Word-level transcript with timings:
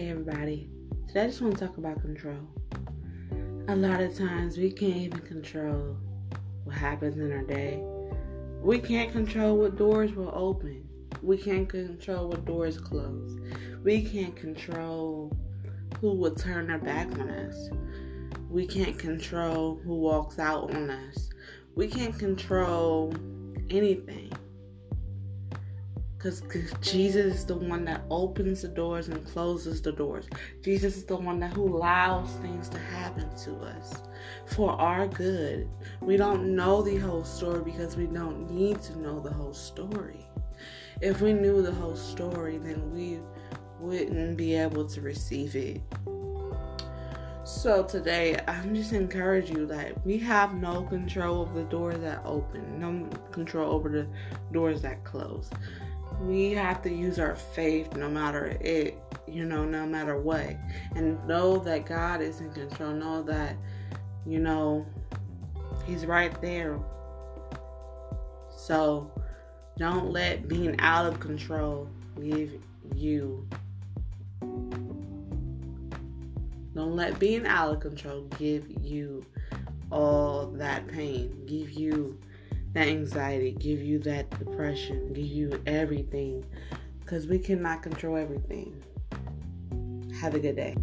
Everybody 0.00 0.70
today 1.08 1.24
I 1.24 1.26
just 1.26 1.42
want 1.42 1.58
to 1.58 1.66
talk 1.66 1.76
about 1.76 2.00
control. 2.00 2.38
A 3.66 3.74
lot 3.74 4.00
of 4.00 4.16
times 4.16 4.56
we 4.56 4.70
can't 4.70 4.96
even 4.96 5.18
control 5.18 5.96
what 6.62 6.76
happens 6.76 7.16
in 7.16 7.32
our 7.32 7.42
day. 7.42 7.82
We 8.62 8.78
can't 8.78 9.10
control 9.10 9.58
what 9.58 9.76
doors 9.76 10.14
will 10.14 10.30
open. 10.32 10.88
We 11.20 11.36
can't 11.36 11.68
control 11.68 12.28
what 12.28 12.44
doors 12.44 12.78
close. 12.78 13.40
We 13.82 14.04
can't 14.04 14.36
control 14.36 15.36
who 16.00 16.12
will 16.12 16.34
turn 16.36 16.68
their 16.68 16.78
back 16.78 17.10
on 17.18 17.28
us. 17.28 17.68
We 18.48 18.68
can't 18.68 18.96
control 18.96 19.80
who 19.84 19.96
walks 19.96 20.38
out 20.38 20.72
on 20.76 20.90
us. 20.90 21.28
We 21.74 21.88
can't 21.88 22.16
control 22.16 23.12
anything. 23.68 24.27
Because 26.18 26.42
Jesus 26.80 27.36
is 27.36 27.44
the 27.46 27.54
one 27.54 27.84
that 27.84 28.02
opens 28.10 28.62
the 28.62 28.68
doors 28.68 29.06
and 29.06 29.24
closes 29.24 29.80
the 29.80 29.92
doors. 29.92 30.26
Jesus 30.64 30.96
is 30.96 31.04
the 31.04 31.14
one 31.14 31.38
that 31.38 31.52
who 31.52 31.68
allows 31.68 32.28
things 32.42 32.68
to 32.70 32.78
happen 32.78 33.30
to 33.44 33.54
us 33.58 34.02
for 34.44 34.72
our 34.72 35.06
good. 35.06 35.68
We 36.00 36.16
don't 36.16 36.56
know 36.56 36.82
the 36.82 36.96
whole 36.96 37.22
story 37.22 37.62
because 37.62 37.96
we 37.96 38.06
don't 38.06 38.50
need 38.50 38.82
to 38.82 38.98
know 38.98 39.20
the 39.20 39.32
whole 39.32 39.54
story. 39.54 40.26
If 41.00 41.20
we 41.20 41.32
knew 41.32 41.62
the 41.62 41.70
whole 41.70 41.94
story, 41.94 42.58
then 42.58 42.92
we 42.92 43.20
wouldn't 43.78 44.36
be 44.36 44.56
able 44.56 44.88
to 44.88 45.00
receive 45.00 45.54
it. 45.54 45.80
So 47.44 47.84
today, 47.84 48.40
I'm 48.48 48.74
just 48.74 48.92
encourage 48.92 49.50
you 49.50 49.66
that 49.66 50.04
we 50.04 50.18
have 50.18 50.54
no 50.54 50.82
control 50.82 51.42
of 51.42 51.54
the 51.54 51.62
doors 51.62 52.00
that 52.00 52.22
open, 52.24 52.80
no 52.80 53.08
control 53.30 53.72
over 53.72 53.88
the 53.88 54.08
doors 54.52 54.82
that 54.82 55.04
close 55.04 55.48
we 56.20 56.52
have 56.52 56.82
to 56.82 56.92
use 56.92 57.18
our 57.18 57.36
faith 57.36 57.96
no 57.96 58.08
matter 58.08 58.56
it, 58.60 58.98
you 59.26 59.44
know, 59.44 59.64
no 59.64 59.86
matter 59.86 60.18
what. 60.18 60.56
And 60.94 61.24
know 61.26 61.58
that 61.58 61.86
God 61.86 62.20
is 62.20 62.40
in 62.40 62.52
control. 62.52 62.92
Know 62.92 63.22
that, 63.22 63.56
you 64.26 64.40
know, 64.40 64.86
He's 65.86 66.06
right 66.06 66.38
there. 66.40 66.78
So 68.50 69.10
don't 69.78 70.10
let 70.10 70.48
being 70.48 70.78
out 70.80 71.06
of 71.06 71.20
control 71.20 71.88
give 72.20 72.52
you. 72.94 73.48
Don't 76.74 76.94
let 76.94 77.18
being 77.18 77.46
out 77.46 77.74
of 77.74 77.80
control 77.80 78.22
give 78.38 78.66
you 78.82 79.24
all 79.90 80.46
that 80.46 80.86
pain, 80.86 81.44
give 81.46 81.70
you 81.70 82.18
that 82.78 82.86
anxiety, 82.86 83.50
give 83.50 83.82
you 83.82 83.98
that 83.98 84.30
depression, 84.38 85.12
give 85.12 85.26
you 85.26 85.60
everything 85.66 86.44
because 87.00 87.26
we 87.26 87.36
cannot 87.36 87.82
control 87.82 88.16
everything. 88.16 88.72
Have 90.20 90.36
a 90.36 90.38
good 90.38 90.54
day. 90.54 90.76